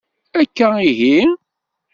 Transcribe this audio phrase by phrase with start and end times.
[0.39, 1.17] Akka ihi?